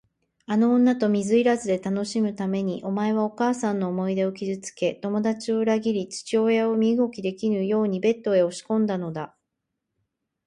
[0.47, 9.37] あの女と水入らずで楽しむために、お前はお母さんの思い出を傷つけ、友だちを裏切り、父親を身動きできぬようにベッドへ押しこんだのだ。